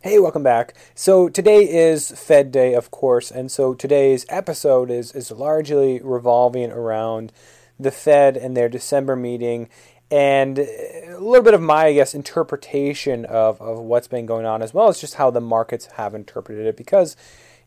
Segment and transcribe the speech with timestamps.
[0.00, 0.74] Hey, welcome back.
[0.94, 6.70] So today is Fed Day, of course, and so today's episode is is largely revolving
[6.70, 7.32] around
[7.80, 9.68] the Fed and their December meeting
[10.08, 14.62] and a little bit of my, I guess, interpretation of, of what's been going on,
[14.62, 16.76] as well as just how the markets have interpreted it.
[16.76, 17.16] Because,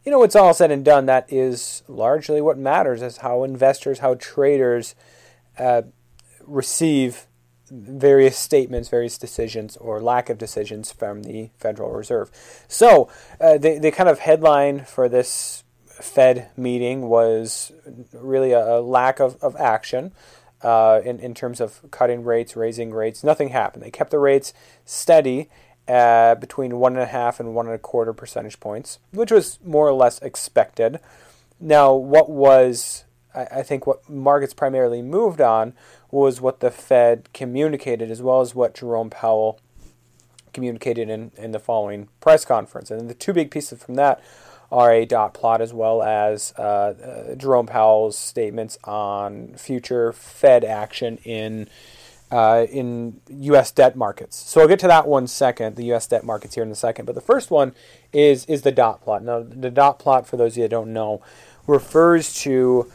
[0.06, 4.00] you know, it's all said and done, that is largely what matters, is how investors,
[4.00, 4.96] how traders
[5.60, 5.82] uh,
[6.48, 7.28] receive
[7.72, 12.30] various statements, various decisions, or lack of decisions from the Federal Reserve.
[12.68, 17.72] So, uh, the, the kind of headline for this Fed meeting was
[18.14, 20.12] really a, a lack of, of action.
[20.64, 23.84] Uh, in, in terms of cutting rates, raising rates, nothing happened.
[23.84, 24.54] They kept the rates
[24.86, 25.50] steady
[25.88, 29.58] uh, between one and a half and one and a quarter percentage points, which was
[29.66, 31.00] more or less expected.
[31.60, 35.74] Now, what was I, I think what markets primarily moved on
[36.10, 39.60] was what the Fed communicated, as well as what Jerome Powell
[40.54, 42.92] communicated in, in the following press conference.
[42.92, 44.22] And the two big pieces from that
[44.72, 50.64] are a dot plot as well as uh, uh, Jerome Powell's statements on future Fed
[50.64, 51.70] action in
[52.32, 53.72] uh, in U.S.
[53.72, 54.38] debt markets.
[54.38, 56.08] So I'll get to that one second, the U.S.
[56.08, 57.04] debt markets here in a second.
[57.04, 57.74] But the first one
[58.14, 59.24] is is the dot plot.
[59.24, 61.22] Now the dot plot, for those of you that don't know,
[61.68, 62.90] refers to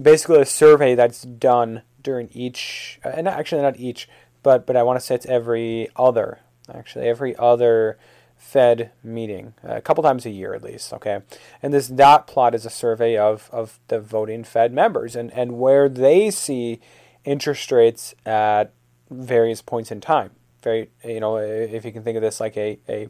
[0.00, 4.08] basically a survey that's done during each, uh, and actually not each,
[4.42, 6.40] but but I want to say it's every other,
[6.72, 7.98] actually every other
[8.36, 10.92] Fed meeting, a couple times a year at least.
[10.92, 11.20] Okay,
[11.62, 15.58] and this dot plot is a survey of of the voting Fed members and and
[15.58, 16.80] where they see
[17.24, 18.72] interest rates at
[19.10, 20.30] various points in time.
[20.62, 23.08] Very, you know, if you can think of this like a a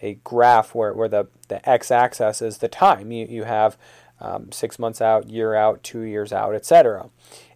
[0.00, 3.76] a graph where, where the, the x-axis is the time you, you have
[4.20, 7.08] um, six months out year out two years out etc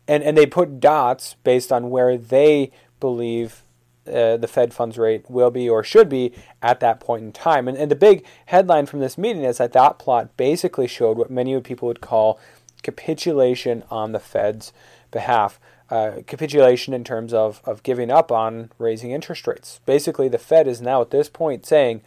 [0.07, 3.65] and and they put dots based on where they believe
[4.07, 7.69] uh, the Fed funds rate will be or should be at that point in time.
[7.69, 11.31] And, and the big headline from this meeting is that that plot basically showed what
[11.31, 12.41] many people would call
[12.83, 14.73] capitulation on the Fed's
[15.11, 15.61] behalf.
[15.89, 19.79] Uh, capitulation in terms of, of giving up on raising interest rates.
[19.85, 22.01] Basically, the Fed is now at this point saying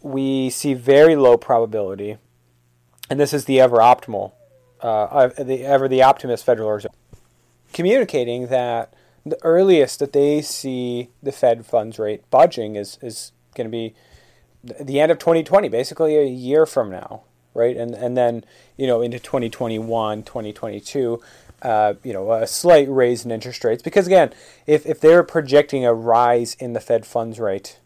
[0.00, 2.16] we see very low probability,
[3.12, 4.32] and this is the ever optimal,
[4.80, 6.92] uh, the ever the optimist Federal Reserve
[7.74, 8.94] communicating that
[9.26, 13.94] the earliest that they see the Fed funds rate budging is is going to be
[14.64, 17.76] the end of 2020, basically a year from now, right?
[17.76, 18.44] And and then
[18.78, 21.20] you know into 2021, 2022,
[21.60, 24.32] uh, you know a slight raise in interest rates because again,
[24.66, 27.78] if if they're projecting a rise in the Fed funds rate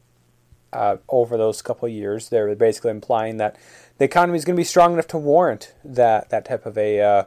[0.72, 3.56] uh, over those couple of years, they're basically implying that
[3.98, 7.00] the economy is going to be strong enough to warrant that that type of a
[7.00, 7.24] uh,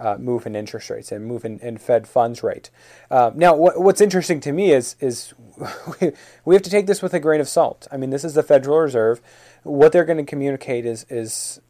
[0.00, 2.70] uh, move in interest rates and move in, in Fed funds rate.
[3.10, 5.34] Uh, now, what, what's interesting to me is is
[6.44, 7.86] we have to take this with a grain of salt.
[7.90, 9.20] I mean, this is the Federal Reserve.
[9.62, 11.60] What they're going to communicate is is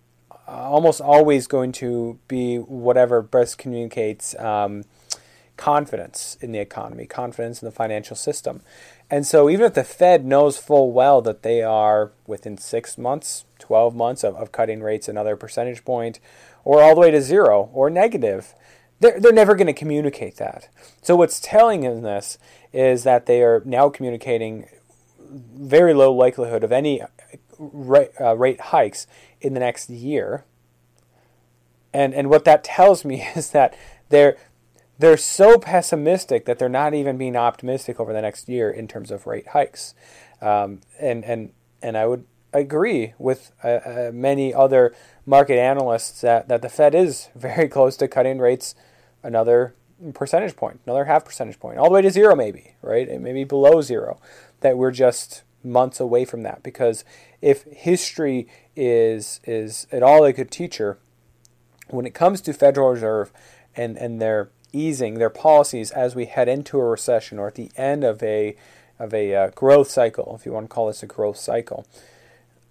[0.47, 4.85] almost always going to be whatever best communicates um,
[5.57, 8.61] confidence in the economy, confidence in the financial system.
[9.11, 13.45] And so, even if the Fed knows full well that they are within six months,
[13.59, 16.21] 12 months of, of cutting rates another percentage point,
[16.65, 18.55] or all the way to zero or negative,
[19.01, 20.69] they're, they're never going to communicate that.
[21.03, 22.39] So, what's telling in this
[22.73, 24.69] is that they are now communicating
[25.31, 27.03] very low likelihood of any
[27.59, 29.07] rate, uh, rate hikes
[29.41, 30.45] in the next year.
[31.93, 33.77] And, and what that tells me is that
[34.09, 34.37] they're,
[34.99, 39.11] they're so pessimistic that they're not even being optimistic over the next year in terms
[39.11, 39.95] of rate hikes.
[40.41, 44.95] Um, and, and, and I would agree with uh, uh, many other
[45.27, 48.75] market analysts that, that the Fed is very close to cutting rates
[49.23, 49.75] another
[50.13, 53.09] percentage point, another half percentage point, all the way to zero, maybe, right?
[53.09, 54.21] It may be below zero.
[54.61, 57.05] That we're just months away from that because
[57.41, 58.47] if history
[58.77, 60.99] is is at all a good teacher,
[61.89, 63.33] when it comes to Federal Reserve
[63.77, 67.71] and and their easing their policies as we head into a recession or at the
[67.77, 68.57] end of a
[68.99, 71.87] of a uh, growth cycle, if you want to call this a growth cycle,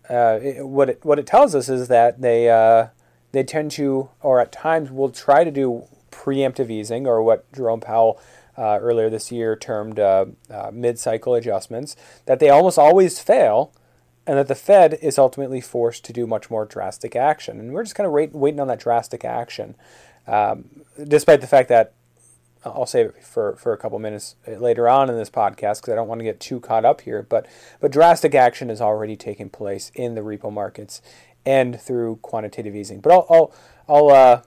[0.09, 2.87] uh, it, what it what it tells us is that they uh,
[3.31, 7.81] they tend to, or at times will try to do preemptive easing, or what Jerome
[7.81, 8.19] Powell
[8.57, 11.95] uh, earlier this year termed uh, uh, mid-cycle adjustments.
[12.25, 13.73] That they almost always fail,
[14.27, 17.59] and that the Fed is ultimately forced to do much more drastic action.
[17.59, 19.75] And we're just kind of wait, waiting on that drastic action,
[20.27, 20.65] um,
[21.07, 21.93] despite the fact that
[22.65, 25.95] I'll save it for, for a couple minutes later on in this podcast because I
[25.95, 27.21] don't want to get too caught up here.
[27.21, 27.45] But
[27.79, 31.01] but drastic action is already taking place in the repo markets
[31.45, 33.01] and through quantitative easing.
[33.01, 33.53] But I'll I'll
[33.89, 34.41] I'll, uh,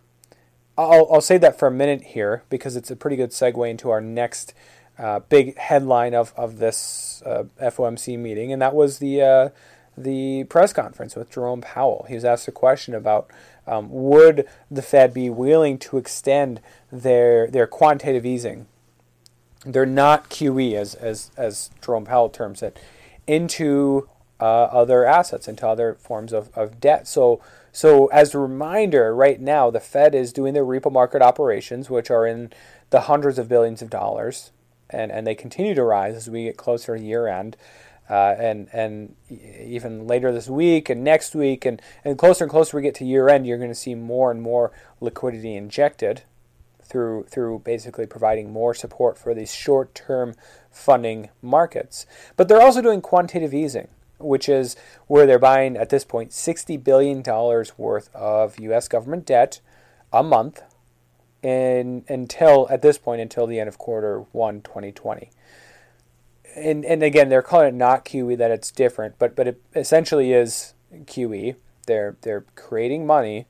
[0.79, 3.91] I'll, I'll save that for a minute here because it's a pretty good segue into
[3.91, 4.55] our next
[4.99, 9.49] uh, big headline of of this uh, FOMC meeting, and that was the uh,
[9.97, 12.07] the press conference with Jerome Powell.
[12.09, 13.31] He was asked a question about
[13.67, 16.61] um, would the Fed be willing to extend
[16.91, 18.67] their their quantitative easing,
[19.65, 22.79] their not QE as as as Jerome Powell terms it,
[23.27, 24.09] into
[24.41, 27.09] uh, other assets, into other forms of, of debt.
[27.09, 27.41] So
[27.73, 32.11] so as a reminder, right now the Fed is doing their repo market operations, which
[32.11, 32.53] are in
[32.91, 34.53] the hundreds of billions of dollars,
[34.89, 37.57] and, and they continue to rise as we get closer to year end.
[38.09, 42.77] Uh, and and even later this week and next week and, and closer and closer
[42.77, 44.71] we get to year end, you're going to see more and more
[45.01, 46.23] liquidity injected
[46.83, 50.35] through through basically providing more support for these short term
[50.71, 52.07] funding markets.
[52.37, 53.89] But they're also doing quantitative easing,
[54.19, 54.77] which is
[55.09, 58.87] where they're buying at this point sixty billion dollars worth of U.S.
[58.87, 59.61] government debt
[60.13, 60.63] a month,
[61.43, 65.31] in until at this point until the end of quarter one 2020
[66.57, 70.33] and and again they're calling it not QE that it's different, but but it essentially
[70.33, 71.57] is QE.
[71.87, 73.47] They're they're creating money,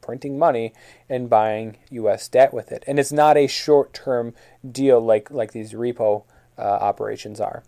[0.00, 0.72] printing money,
[1.08, 2.28] and buying U.S.
[2.28, 4.34] debt with it, and it's not a short term
[4.70, 6.24] deal like like these repo
[6.58, 7.62] uh, operations are.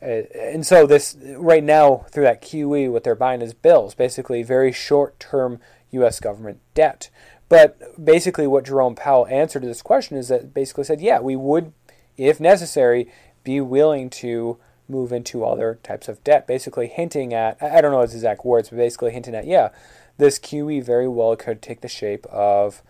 [0.00, 4.42] Uh, and so this right now through that QE, what they're buying is bills, basically
[4.42, 5.60] very short term
[5.90, 6.20] U.S.
[6.20, 7.10] government debt.
[7.48, 11.34] But basically, what Jerome Powell answered to this question is that basically said, yeah, we
[11.34, 11.72] would,
[12.16, 13.10] if necessary,
[13.44, 14.58] be willing to
[14.88, 18.70] move into other types of debt, basically hinting at, I don't know his exact words,
[18.70, 19.68] but basically hinting at, yeah,
[20.16, 22.82] this QE very well could take the shape of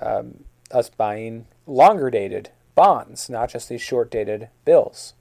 [0.00, 5.14] um, us buying longer dated bonds, not just these short dated bills.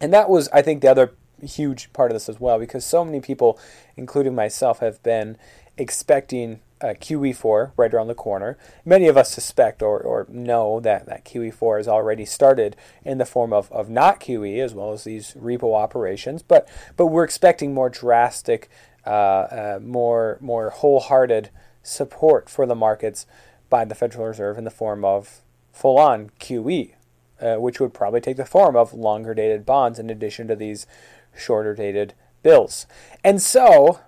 [0.00, 3.04] And that was, I think, the other huge part of this as well, because so
[3.04, 3.58] many people,
[3.96, 5.36] including myself, have been
[5.76, 8.58] expecting uh, QE4 right around the corner.
[8.84, 13.24] Many of us suspect or, or know that, that QE4 has already started in the
[13.24, 17.72] form of, of not QE as well as these repo operations, but, but we're expecting
[17.72, 18.68] more drastic,
[19.06, 21.48] uh, uh, more, more wholehearted
[21.82, 23.24] support for the markets
[23.70, 25.40] by the Federal Reserve in the form of
[25.72, 26.92] full on QE,
[27.40, 30.86] uh, which would probably take the form of longer dated bonds in addition to these
[31.34, 32.86] shorter dated bills.
[33.24, 34.00] And so,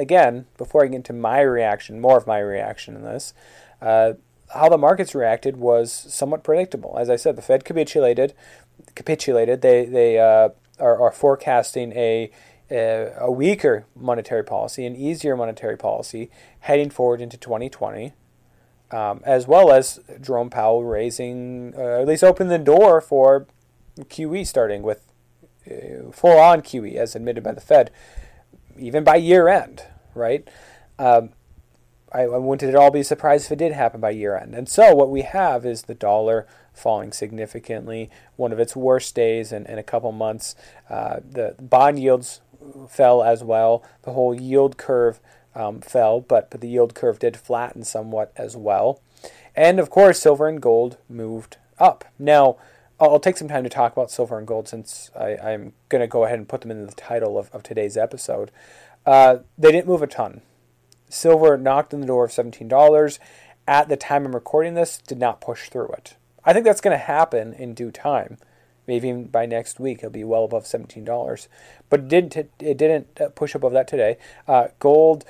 [0.00, 3.34] again, before I get into my reaction, more of my reaction in this,
[3.82, 4.14] uh,
[4.52, 6.96] how the markets reacted was somewhat predictable.
[6.98, 8.34] As I said, the Fed capitulated.
[8.94, 9.60] Capitulated.
[9.60, 10.48] They they uh,
[10.80, 12.30] are, are forecasting a
[12.72, 16.30] a weaker monetary policy, an easier monetary policy
[16.60, 18.12] heading forward into 2020,
[18.92, 23.48] um, as well as Jerome Powell raising, uh, at least opening the door for
[23.98, 25.04] QE starting with
[25.68, 27.90] uh, full on QE as admitted by the Fed
[28.80, 29.84] even by year end,
[30.14, 30.46] right?
[30.98, 31.30] Um,
[32.12, 34.54] I, I wouldn't at all be surprised if it did happen by year end.
[34.54, 39.52] And so what we have is the dollar falling significantly, one of its worst days
[39.52, 40.54] in, in a couple months.
[40.88, 42.40] Uh, the bond yields
[42.88, 43.84] fell as well.
[44.02, 45.20] The whole yield curve
[45.54, 49.00] um, fell, but, but the yield curve did flatten somewhat as well.
[49.54, 52.04] And of course, silver and gold moved up.
[52.18, 52.56] Now,
[53.00, 56.06] I'll take some time to talk about silver and gold since I, am going to
[56.06, 58.50] go ahead and put them in the title of, of today's episode.
[59.06, 60.42] Uh, they didn't move a ton.
[61.08, 63.18] Silver knocked on the door of $17.
[63.66, 66.16] At the time I'm recording this, did not push through it.
[66.44, 68.38] I think that's going to happen in due time.
[68.86, 71.48] Maybe by next week, it'll be well above $17.
[71.88, 74.16] But it didn't, it didn't uh, push above that today.
[74.48, 75.24] Uh, gold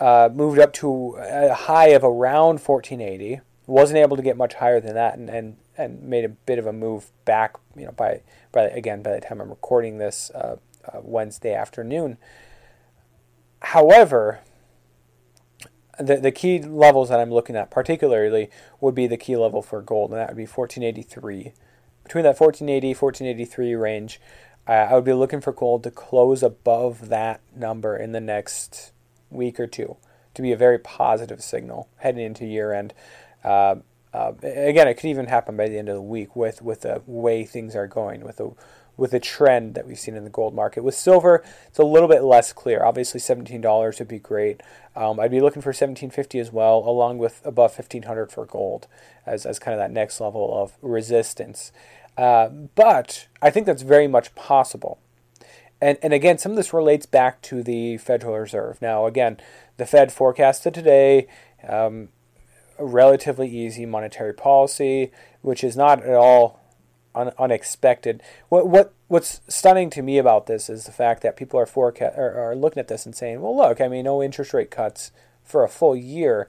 [0.00, 4.78] uh, moved up to a high of around 1480 wasn't able to get much higher
[4.80, 8.22] than that and, and and made a bit of a move back, you know, by,
[8.52, 12.18] by again, by the time I'm recording this uh, uh, Wednesday afternoon.
[13.64, 14.40] However,
[15.98, 19.80] the, the key levels that I'm looking at particularly would be the key level for
[19.80, 21.52] gold, and that would be 1483.
[22.02, 24.20] Between that 1480 1483 range,
[24.68, 28.92] uh, I would be looking for gold to close above that number in the next
[29.30, 29.96] week or two
[30.34, 32.92] to be a very positive signal heading into year end.
[33.42, 33.76] Uh,
[34.12, 37.02] uh, again, it could even happen by the end of the week with with the
[37.06, 38.52] way things are going, with the
[38.96, 40.84] with the trend that we've seen in the gold market.
[40.84, 42.84] With silver, it's a little bit less clear.
[42.84, 44.62] Obviously, seventeen dollars would be great.
[44.94, 48.46] Um, I'd be looking for seventeen fifty as well, along with above fifteen hundred for
[48.46, 48.86] gold,
[49.26, 51.72] as as kind of that next level of resistance.
[52.16, 55.00] Uh, but I think that's very much possible.
[55.80, 58.80] And, and again, some of this relates back to the Federal Reserve.
[58.80, 59.36] Now, again,
[59.76, 61.26] the Fed forecasted today
[61.68, 62.08] um,
[62.78, 65.10] a relatively easy monetary policy,
[65.42, 66.60] which is not at all
[67.14, 68.22] un- unexpected.
[68.48, 72.16] What what what's stunning to me about this is the fact that people are forecast
[72.18, 75.10] are, are looking at this and saying, "Well, look, I mean, no interest rate cuts
[75.42, 76.48] for a full year.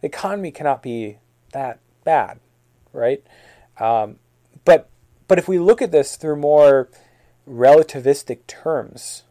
[0.00, 1.18] The economy cannot be
[1.52, 2.40] that bad,
[2.92, 3.22] right?"
[3.78, 4.18] Um,
[4.64, 4.88] but
[5.28, 6.88] but if we look at this through more
[7.48, 9.22] relativistic terms,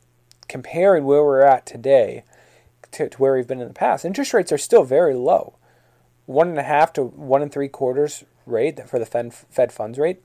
[0.48, 2.24] comparing where we're at today
[2.92, 5.56] to, to where we've been in the past, interest rates are still very low.
[6.26, 9.98] One and a half to one and three quarters rate for the Fed, Fed funds
[10.00, 10.22] rate.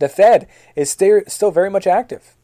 [0.00, 2.34] The Fed is still very much active.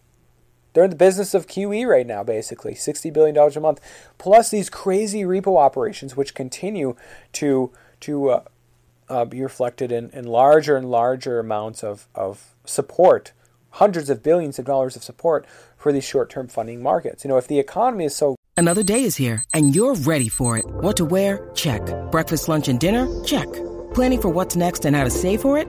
[0.73, 3.81] They're in the business of QE right now, basically $60 billion a month,
[4.19, 6.95] plus these crazy repo operations, which continue
[7.33, 8.45] to to uh,
[9.09, 13.33] uh, be reflected in, in larger and larger amounts of, of support,
[13.71, 15.47] hundreds of billions of dollars of support
[15.79, 17.25] for these short term funding markets.
[17.25, 18.37] You know, if the economy is so.
[18.59, 20.67] Another day is here, and you're ready for it.
[20.67, 21.51] What to wear?
[21.55, 21.81] Check.
[22.11, 23.09] Breakfast, lunch, and dinner?
[23.25, 23.49] Check.
[23.95, 25.69] Planning for what's next and how to save for it?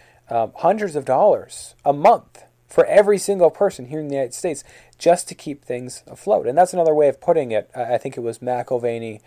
[0.31, 4.63] um, hundreds of dollars a month for every single person here in the United States
[4.97, 6.47] just to keep things afloat?
[6.47, 7.69] And that's another way of putting it.
[7.75, 9.19] I think it was McAlvany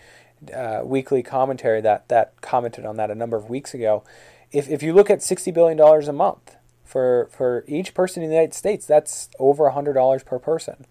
[0.52, 4.02] uh, weekly commentary that that commented on that a number of weeks ago.
[4.50, 8.30] If if you look at sixty billion dollars a month for for each person in
[8.30, 10.86] the United States, that's over hundred dollars per person,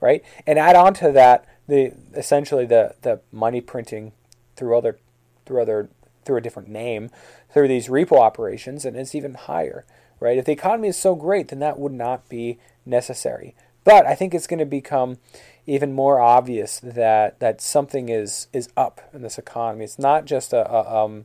[0.00, 0.22] right?
[0.46, 4.12] And add on to that the essentially the the money printing
[4.56, 4.98] through other
[5.46, 5.90] through other
[6.24, 7.10] through a different name
[7.52, 9.84] through these repo operations, and it's even higher,
[10.20, 10.38] right?
[10.38, 13.54] If the economy is so great, then that would not be necessary.
[13.84, 15.18] But I think it's going to become
[15.66, 19.84] even more obvious that that something is is up in this economy.
[19.84, 21.24] It's not just a a, um,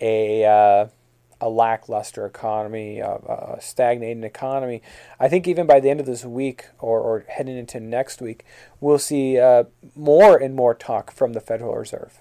[0.00, 0.86] a, uh,
[1.40, 4.82] a lackluster economy, a, a, stagnating economy.
[5.20, 8.44] I think even by the end of this week or, or heading into next week,
[8.80, 12.18] we'll see uh, more and more talk from the Federal Reserve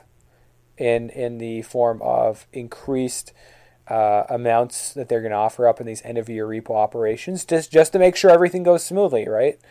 [0.78, 3.34] in in the form of increased.
[3.90, 7.46] Uh, amounts that they're going to offer up in these end of year repo operations,
[7.46, 9.62] just just to make sure everything goes smoothly, right?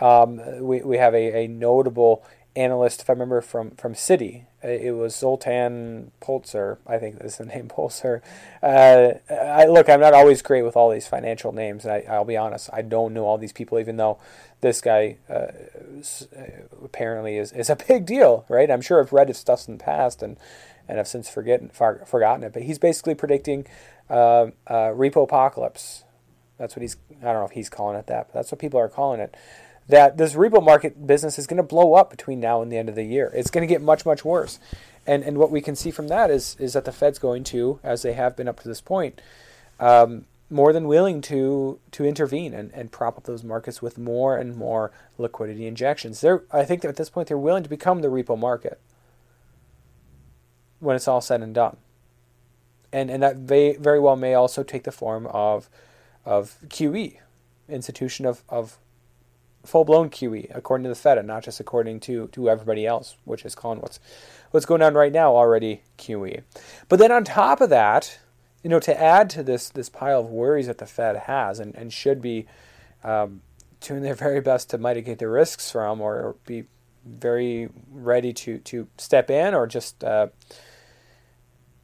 [0.00, 2.24] Um, we, we have a, a notable
[2.56, 4.44] analyst, if I remember from from Citi.
[4.62, 8.22] It was Zoltan Polzer, I think is the name Polzer.
[8.62, 12.24] Uh, I, look, I'm not always great with all these financial names, and I, will
[12.24, 14.18] be honest, I don't know all these people, even though
[14.62, 16.46] this guy uh, uh,
[16.82, 18.70] apparently is, is a big deal, right?
[18.70, 20.36] I'm sure I've read his stuff in the past and
[20.86, 23.66] and I've since forgotten forgotten it, but he's basically predicting
[24.10, 26.04] uh, uh, repo apocalypse.
[26.58, 26.96] That's what he's.
[27.20, 29.34] I don't know if he's calling it that, but that's what people are calling it
[29.88, 32.88] that this repo market business is going to blow up between now and the end
[32.88, 33.30] of the year.
[33.34, 34.58] It's going to get much, much worse.
[35.06, 37.78] And, and what we can see from that is, is that the Fed's going to,
[37.82, 39.20] as they have been up to this point,
[39.78, 44.36] um, more than willing to to intervene and, and prop up those markets with more
[44.36, 46.20] and more liquidity injections.
[46.20, 48.78] They're, I think that at this point they're willing to become the repo market
[50.80, 51.78] when it's all said and done.
[52.92, 55.68] And and that very well may also take the form of
[56.24, 57.18] of QE,
[57.68, 58.78] institution of, of
[59.64, 63.16] full blown QE according to the Fed and not just according to, to everybody else,
[63.24, 64.00] which is calling what's
[64.50, 66.42] what's going on right now already QE.
[66.88, 68.18] But then on top of that,
[68.62, 71.74] you know, to add to this this pile of worries that the Fed has and,
[71.74, 72.46] and should be
[73.02, 73.42] um,
[73.80, 76.64] doing their very best to mitigate the risks from or be
[77.04, 80.28] very ready to to step in or just uh,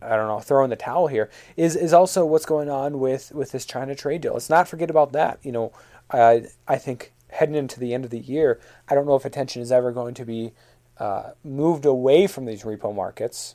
[0.03, 3.33] I don't know, throw in the towel here is is also what's going on with
[3.33, 4.33] with this China trade deal.
[4.33, 5.39] Let's not forget about that.
[5.43, 5.73] You know,
[6.11, 9.63] uh, I think heading into the end of the year, I don't know if attention
[9.63, 10.53] is ever going to be
[10.99, 13.55] uh, moved away from these repo markets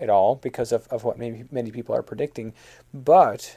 [0.00, 2.52] at all because of, of what maybe many people are predicting.
[2.92, 3.56] But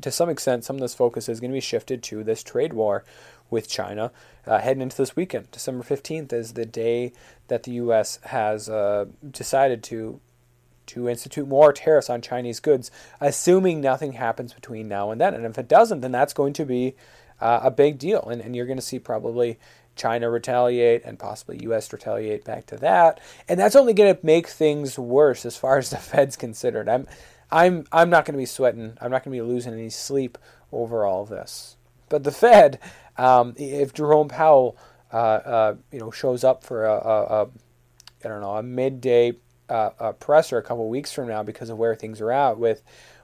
[0.00, 2.72] to some extent, some of this focus is going to be shifted to this trade
[2.72, 3.04] war
[3.50, 4.10] with China
[4.46, 5.50] uh, heading into this weekend.
[5.50, 7.12] December 15th is the day
[7.48, 8.18] that the U.S.
[8.24, 10.20] has uh, decided to
[10.84, 12.90] to institute more tariffs on Chinese goods,
[13.20, 15.32] assuming nothing happens between now and then.
[15.32, 16.96] And if it doesn't, then that's going to be
[17.42, 18.28] uh, a big deal.
[18.28, 19.58] And, and you're going to see probably
[19.96, 21.92] China retaliate and possibly U.S.
[21.92, 23.20] retaliate back to that.
[23.48, 26.88] And that's only going to make things worse as far as the Fed's considered.
[26.88, 27.06] I'm,
[27.50, 28.96] I'm, I'm not going to be sweating.
[29.00, 30.38] I'm not going to be losing any sleep
[30.70, 31.76] over all this.
[32.08, 32.78] But the Fed,
[33.16, 34.76] Um, if Jerome Powell,
[35.12, 37.48] uh, uh, you know, shows up for a, a, a
[38.24, 39.34] I don't know a midday
[39.68, 42.82] uh, presser a couple weeks from now because of where things are at with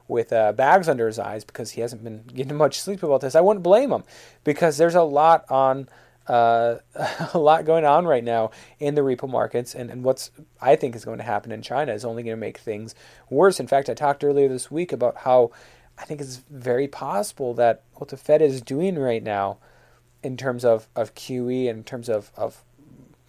[0.08, 3.34] with uh, bags under his eyes because he hasn't been getting much sleep about this.
[3.34, 4.04] I wouldn't blame him
[4.44, 5.88] because there's a lot on
[6.26, 6.78] uh,
[7.34, 10.96] a lot going on right now in the repo markets, and, and what's I think
[10.96, 12.94] is going to happen in China is only going to make things
[13.30, 13.60] worse.
[13.60, 15.52] In fact, I talked earlier this week about how
[15.98, 19.58] I think it's very possible that what the Fed is doing right now,
[20.22, 22.64] in terms of, of QE, and in terms of, of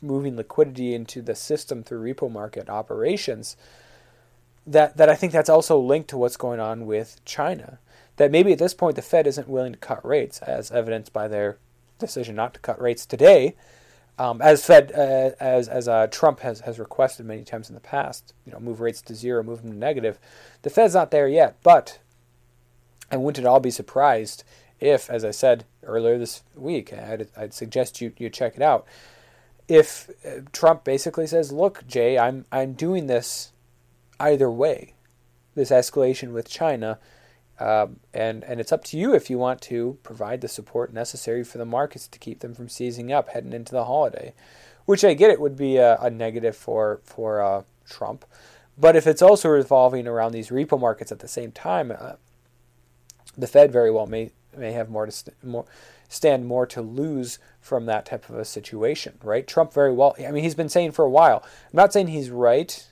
[0.02, 3.58] moving liquidity into the system through repo market operations,
[4.68, 7.80] that, that I think that's also linked to what's going on with China.
[8.18, 11.28] That maybe at this point the Fed isn't willing to cut rates, as evidenced by
[11.28, 11.58] their
[12.00, 13.56] decision not to cut rates today,
[14.18, 17.82] um, as Fed uh, as as uh, Trump has has requested many times in the
[17.82, 18.34] past.
[18.46, 20.20] You know, move rates to zero, move them to negative.
[20.64, 22.00] The Fed's not there yet, but
[23.10, 24.44] I wouldn't at all be surprised
[24.80, 28.86] if, as I said earlier this week, I'd, I'd suggest you you check it out.
[29.70, 33.54] If uh, Trump basically says, "Look, Jay, I'm I'm doing this
[34.20, 34.94] either way,
[35.56, 37.00] this escalation with China."
[37.60, 41.44] Um, and and it's up to you if you want to provide the support necessary
[41.44, 44.34] for the markets to keep them from seizing up heading into the holiday,
[44.86, 48.24] which I get it would be a, a negative for for uh, Trump,
[48.78, 52.14] but if it's also revolving around these repo markets at the same time, uh,
[53.38, 55.66] the Fed very well may may have more to st- more
[56.08, 59.48] stand more to lose from that type of a situation, right?
[59.48, 60.16] Trump very well.
[60.18, 61.44] I mean, he's been saying for a while.
[61.44, 62.89] I'm not saying he's right,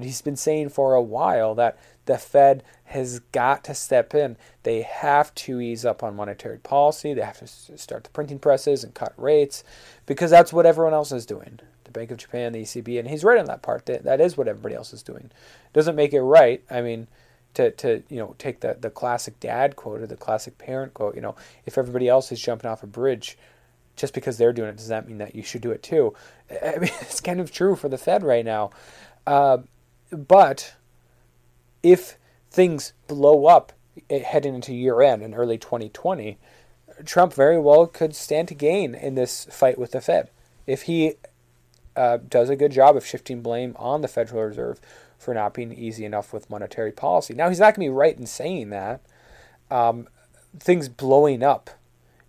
[0.00, 4.38] but he's been saying for a while that the Fed has got to step in.
[4.62, 7.12] They have to ease up on monetary policy.
[7.12, 9.62] They have to start the printing presses and cut rates
[10.06, 11.60] because that's what everyone else is doing.
[11.84, 13.84] The Bank of Japan, the ECB, and he's right on that part.
[13.84, 15.30] That, that is what everybody else is doing.
[15.74, 16.64] Doesn't make it right.
[16.70, 17.06] I mean,
[17.52, 21.16] to, to you know take the, the classic dad quote or the classic parent quote
[21.16, 21.34] you know
[21.66, 23.36] if everybody else is jumping off a bridge
[23.96, 26.14] just because they're doing it does that mean that you should do it too
[26.64, 28.70] i mean it's kind of true for the fed right now
[29.26, 29.58] uh,
[30.10, 30.74] but
[31.82, 32.16] if
[32.50, 33.72] things blow up
[34.08, 36.38] eh, heading into year end in early 2020
[37.04, 40.30] trump very well could stand to gain in this fight with the fed
[40.66, 41.14] if he
[41.96, 44.80] uh, does a good job of shifting blame on the federal reserve
[45.18, 47.34] for not being easy enough with monetary policy.
[47.34, 49.02] Now, he's not going to be right in saying that.
[49.70, 50.08] Um,
[50.58, 51.70] things blowing up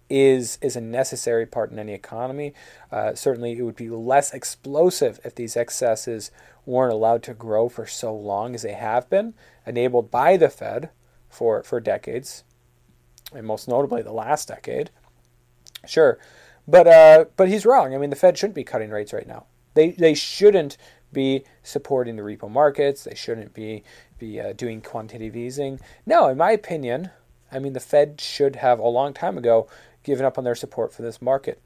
[0.10, 2.54] is is a necessary part in any economy.
[2.92, 6.32] Uh, certainly, it would be less explosive if these excesses
[6.66, 9.34] weren't allowed to grow for so long as they have been,
[9.66, 10.90] enabled by the Fed
[11.30, 12.44] for for decades,
[13.34, 14.90] and most notably the last decade.
[15.86, 16.20] Sure,
[16.68, 17.94] but uh, but he's wrong.
[17.94, 19.46] I mean, the Fed shouldn't be cutting rates right now.
[19.74, 20.78] They they shouldn't
[21.12, 23.04] be supporting the repo markets.
[23.04, 23.84] They shouldn't be
[24.20, 25.80] be uh, doing quantitative easing.
[26.06, 27.10] No, in my opinion,
[27.52, 29.68] I mean the Fed should have a long time ago
[30.04, 31.62] given up on their support for this market.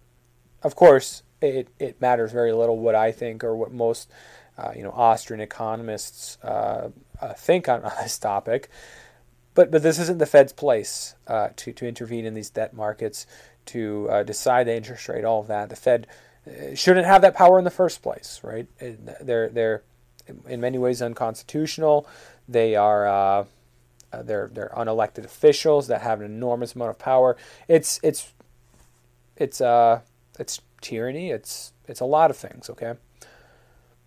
[0.64, 4.10] Of course, it it matters very little what I think or what most
[4.58, 6.90] uh, you know Austrian economists uh,
[7.22, 8.70] uh think on, on, this topic.
[9.54, 13.26] But but this isn't the Fed's place uh, to to intervene in these debt markets
[13.68, 15.70] to decide the interest rate, all of that.
[15.70, 16.06] The Fed
[16.76, 18.68] shouldn't have that power in the first place, right?
[18.80, 19.84] They're they're
[20.48, 22.08] in many ways unconstitutional.
[22.48, 23.48] They are
[24.24, 27.38] they're they're unelected officials that have an enormous amount of power.
[27.68, 28.34] It's it's
[29.36, 30.02] it's uh
[30.40, 31.32] it's tyranny.
[31.32, 32.70] It's it's a lot of things.
[32.70, 32.94] Okay,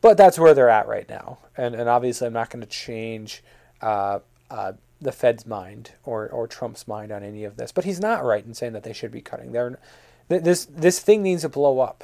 [0.01, 3.43] but that's where they're at right now, and and obviously I'm not going to change.
[3.81, 8.01] Uh, uh, the Fed's mind or, or Trump's mind on any of this, but he's
[8.01, 9.53] not right in saying that they should be cutting.
[9.53, 9.79] They're,
[10.27, 12.03] this this thing needs to blow up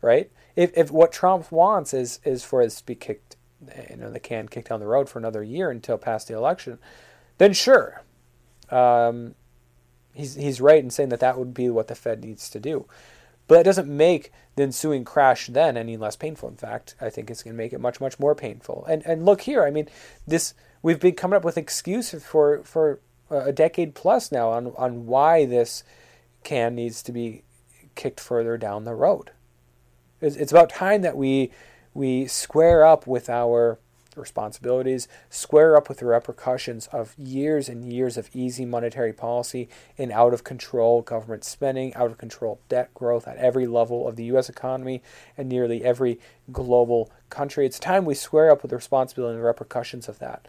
[0.00, 0.30] right?
[0.56, 3.36] If, if what Trump wants is is for us to be kicked,
[3.90, 6.78] you know, the can kicked down the road for another year until past the election,
[7.38, 8.02] then sure,
[8.70, 9.34] um,
[10.12, 12.86] he's he's right in saying that that would be what the Fed needs to do.
[13.48, 16.50] But that doesn't make the ensuing crash then any less painful.
[16.50, 18.84] In fact, I think it's going to make it much much more painful.
[18.88, 19.88] And and look here, I mean,
[20.26, 24.72] this we've been coming up with excuses for for uh, a decade plus now on
[24.76, 25.82] on why this
[26.44, 27.42] can needs to be
[27.94, 29.32] kicked further down the road.
[30.20, 31.50] It's, it's about time that we
[31.94, 33.78] we square up with our
[34.18, 40.12] responsibilities, square up with the repercussions of years and years of easy monetary policy and
[40.12, 44.24] out of control government spending, out of control debt growth at every level of the
[44.24, 44.48] U.S.
[44.48, 45.02] economy
[45.36, 46.18] and nearly every
[46.52, 47.66] global country.
[47.66, 50.46] It's time we square up with the responsibility and the repercussions of that.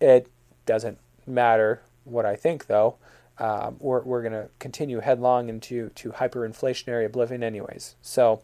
[0.00, 0.28] It
[0.66, 2.96] doesn't matter what I think, though.
[3.38, 7.96] Um, we're we're going to continue headlong into to hyperinflationary oblivion, anyways.
[8.02, 8.42] So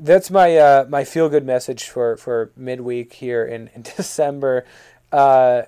[0.00, 4.64] that's my uh, my feel good message for for midweek here in, in December.
[5.12, 5.62] Uh,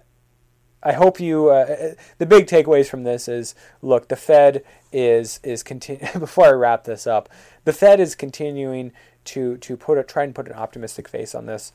[0.83, 1.51] I hope you.
[1.51, 6.07] Uh, the big takeaways from this is: look, the Fed is is continue.
[6.19, 7.29] before I wrap this up,
[7.65, 8.93] the Fed is continuing
[9.27, 11.73] to to put a try and put an optimistic face on this.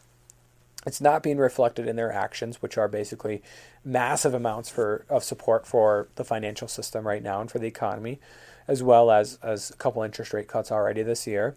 [0.85, 3.41] It's not being reflected in their actions, which are basically
[3.83, 8.19] massive amounts for of support for the financial system right now and for the economy,
[8.67, 11.55] as well as as a couple interest rate cuts already this year.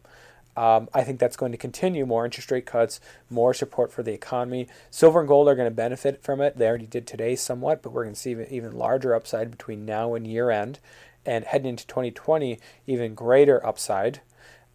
[0.61, 2.05] Um, I think that's going to continue.
[2.05, 4.69] More interest rate cuts, more support for the economy.
[4.91, 6.59] Silver and gold are going to benefit from it.
[6.59, 10.13] They already did today somewhat, but we're going to see even larger upside between now
[10.13, 10.79] and year end,
[11.25, 14.21] and heading into 2020, even greater upside.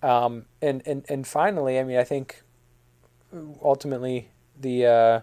[0.02, 2.42] Um, and, and and finally, I mean, I think
[3.62, 5.22] ultimately the uh,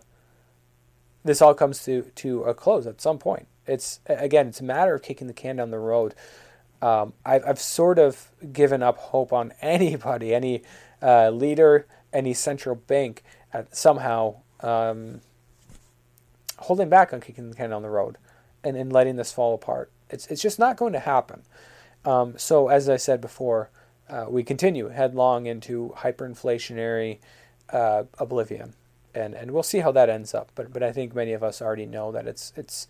[1.24, 3.48] this all comes to to a close at some point.
[3.66, 6.14] It's again, it's a matter of kicking the can down the road
[6.82, 10.62] um, I've, I've sort of given up hope on anybody, any
[11.00, 13.22] uh, leader, any central bank,
[13.70, 15.20] somehow um,
[16.58, 18.18] holding back on kicking the can down the road
[18.64, 19.90] and, and letting this fall apart.
[20.10, 21.42] It's, it's just not going to happen.
[22.04, 23.70] Um, so, as I said before,
[24.08, 27.18] uh, we continue headlong into hyperinflationary
[27.70, 28.74] uh, oblivion,
[29.14, 30.50] and and we'll see how that ends up.
[30.54, 32.88] But but I think many of us already know that it's it's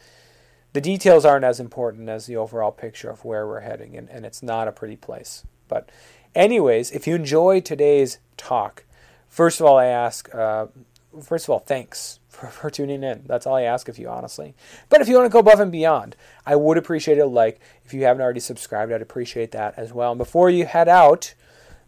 [0.72, 4.24] the details aren't as important as the overall picture of where we're heading, and, and
[4.24, 5.44] it's not a pretty place.
[5.68, 5.90] But,
[6.34, 8.84] anyways, if you enjoy today's talk,
[9.28, 10.66] first of all, I ask, uh,
[11.22, 13.24] first of all, thanks for, for tuning in.
[13.26, 14.54] That's all I ask of you, honestly.
[14.88, 17.60] But if you want to go above and beyond, I would appreciate a like.
[17.84, 20.12] If you haven't already subscribed, I'd appreciate that as well.
[20.12, 21.34] And before you head out,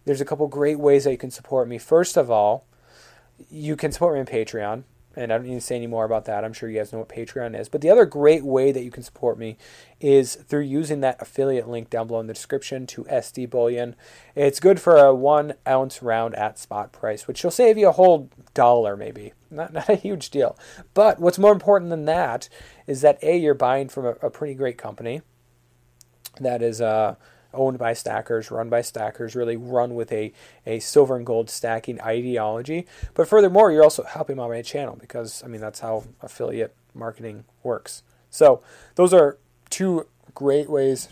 [0.05, 1.79] there's a couple great ways that you can support me.
[1.79, 2.67] First of all,
[3.51, 4.85] you can support me on Patreon
[5.17, 6.45] and I don't need to say any more about that.
[6.45, 7.69] I'm sure you guys know what Patreon is.
[7.69, 9.57] But the other great way that you can support me
[10.01, 13.97] is through using that affiliate link down below in the description to SD Bullion.
[14.35, 17.93] It's good for a one ounce round at spot price, which will save you a
[17.93, 19.33] whole dollar maybe.
[19.51, 20.59] Not, not a huge deal.
[20.95, 22.49] But what's more important than that
[22.87, 25.23] is that A, you're buying from a, a pretty great company
[26.41, 27.15] that is uh,
[27.55, 30.33] owned by stackers, run by stackers, really run with a,
[30.67, 32.87] a silver and gold stacking ideology.
[33.15, 38.03] But furthermore, you're also helping my channel because, I mean, that's how affiliate marketing works.
[38.31, 38.63] So
[38.97, 39.39] those are
[39.71, 41.09] two great ways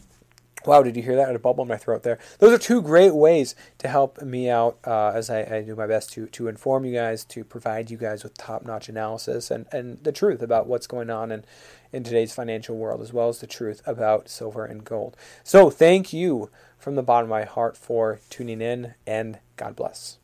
[0.67, 1.25] Wow, did you hear that?
[1.25, 2.19] I had a bubble in my throat there.
[2.39, 5.87] Those are two great ways to help me out uh, as I, I, do my
[5.87, 9.67] best to, to inform you guys, to provide you guys with top notch analysis and,
[9.73, 11.45] and the truth about what's going on in,
[11.93, 15.17] in today's financial world, as well as the truth about silver and gold.
[15.45, 20.19] So, thank you from the bottom of my heart for tuning in, and God bless.